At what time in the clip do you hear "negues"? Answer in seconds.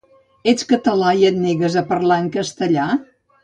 1.43-1.77